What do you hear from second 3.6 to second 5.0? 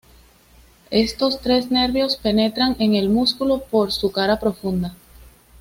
por su cara profunda.